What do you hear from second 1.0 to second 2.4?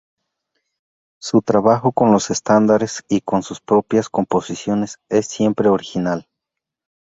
Su trabajo con los